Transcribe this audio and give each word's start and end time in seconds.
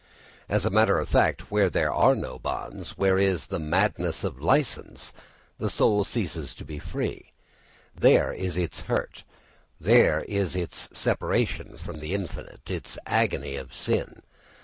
As 0.49 0.65
a 0.65 0.71
matter 0.71 0.97
of 0.97 1.07
fact, 1.07 1.51
where 1.51 1.69
there 1.69 1.93
are 1.93 2.15
no 2.15 2.39
bonds, 2.39 2.97
where 2.97 3.17
there 3.17 3.19
is 3.19 3.45
the 3.45 3.59
madness 3.59 4.23
of 4.23 4.41
license, 4.41 5.13
the 5.59 5.69
soul 5.69 6.03
ceases 6.03 6.55
to 6.55 6.65
be 6.65 6.79
free. 6.79 7.33
There 7.95 8.33
is 8.33 8.57
its 8.57 8.79
hurt; 8.89 9.23
there 9.79 10.23
is 10.23 10.55
its 10.55 10.89
separation 10.91 11.77
from 11.77 11.99
the 11.99 12.15
infinite, 12.15 12.71
its 12.71 12.97
agony 13.05 13.55
of 13.57 13.75
sin. 13.75 14.23